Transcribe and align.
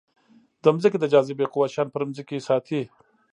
د 0.63 0.65
ځمکې 0.81 0.97
د 0.99 1.05
جاذبې 1.13 1.45
قوه 1.53 1.67
شیان 1.73 1.87
پر 1.93 2.01
ځمکې 2.15 2.37
ساتي. 2.47 2.81